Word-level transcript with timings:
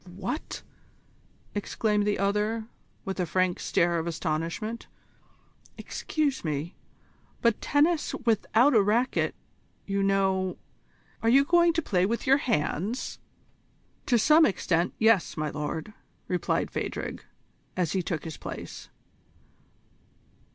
"What!" 0.15 0.63
exclaimed 1.53 2.07
the 2.07 2.17
other, 2.17 2.65
with 3.05 3.19
a 3.19 3.27
frank 3.27 3.59
stare 3.59 3.99
of 3.99 4.07
astonishment. 4.07 4.87
"Excuse 5.77 6.43
me, 6.43 6.75
but 7.43 7.61
tennis 7.61 8.15
without 8.25 8.73
a 8.73 8.81
racquet, 8.81 9.35
you 9.85 10.01
know 10.01 10.57
are 11.21 11.29
you 11.29 11.45
going 11.45 11.71
to 11.73 11.83
play 11.83 12.07
with 12.07 12.25
your 12.25 12.37
hands?" 12.37 13.19
"To 14.07 14.17
some 14.17 14.43
extent, 14.43 14.95
yes, 14.97 15.37
my 15.37 15.51
lord," 15.51 15.93
replied 16.27 16.71
Phadrig, 16.71 17.23
as 17.77 17.91
he 17.91 18.01
took 18.01 18.23
his 18.23 18.37
place. 18.37 18.89